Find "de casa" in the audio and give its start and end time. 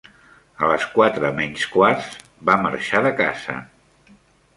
3.09-3.59